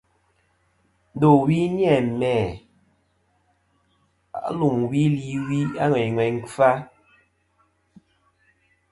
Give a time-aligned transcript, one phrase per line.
[1.15, 2.33] Ndowi ni-a mæ
[4.57, 6.69] lumwi li wi ŋweyna ŋweyn ŋweyn kfa.